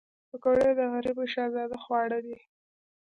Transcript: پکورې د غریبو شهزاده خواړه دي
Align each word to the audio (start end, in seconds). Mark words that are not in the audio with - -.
پکورې 0.29 0.71
د 0.79 0.81
غریبو 0.93 1.23
شهزاده 1.33 1.77
خواړه 1.83 2.19
دي 2.25 2.37